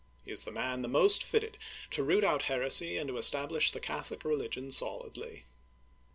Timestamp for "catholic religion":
3.79-4.71